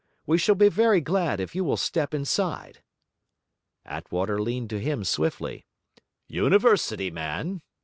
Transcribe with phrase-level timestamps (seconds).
[0.25, 2.81] We shall be very glad if you will step inside.'
[3.85, 5.67] Attwater leaned to him swiftly.
[6.27, 7.61] 'University man?'